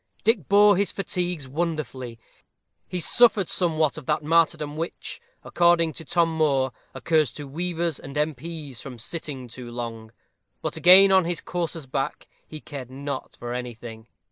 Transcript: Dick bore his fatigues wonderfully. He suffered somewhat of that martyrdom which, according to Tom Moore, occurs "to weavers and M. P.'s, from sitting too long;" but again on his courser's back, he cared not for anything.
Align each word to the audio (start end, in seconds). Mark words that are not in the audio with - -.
Dick 0.23 0.49
bore 0.49 0.77
his 0.77 0.91
fatigues 0.91 1.47
wonderfully. 1.47 2.19
He 2.87 2.99
suffered 2.99 3.47
somewhat 3.47 3.99
of 3.99 4.07
that 4.07 4.23
martyrdom 4.23 4.75
which, 4.75 5.21
according 5.43 5.93
to 5.93 6.03
Tom 6.03 6.35
Moore, 6.37 6.71
occurs 6.95 7.31
"to 7.33 7.47
weavers 7.47 7.99
and 7.99 8.17
M. 8.17 8.33
P.'s, 8.33 8.81
from 8.81 8.97
sitting 8.97 9.47
too 9.47 9.69
long;" 9.69 10.11
but 10.63 10.75
again 10.75 11.11
on 11.11 11.25
his 11.25 11.39
courser's 11.39 11.85
back, 11.85 12.27
he 12.47 12.59
cared 12.59 12.89
not 12.89 13.35
for 13.35 13.53
anything. 13.53 14.07